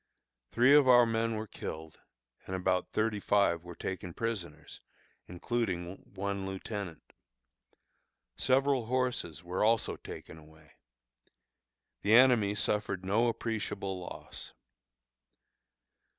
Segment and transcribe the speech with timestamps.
[0.49, 1.99] Three of our men were killed,
[2.47, 4.81] and about thirty five were taken prisoners,
[5.27, 7.13] including one lieutenant.
[8.35, 10.71] Several horses were also taken away.
[12.01, 14.55] The enemy suffered no appreciable loss.